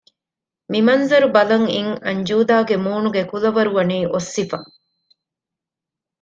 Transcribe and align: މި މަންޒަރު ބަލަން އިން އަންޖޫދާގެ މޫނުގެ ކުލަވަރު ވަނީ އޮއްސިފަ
މި 0.71 0.79
މަންޒަރު 0.87 1.27
ބަލަން 1.35 1.67
އިން 1.73 1.93
އަންޖޫދާގެ 2.05 2.75
މޫނުގެ 2.85 3.23
ކުލަވަރު 3.31 3.71
ވަނީ 3.77 3.97
އޮއްސިފަ 4.13 4.59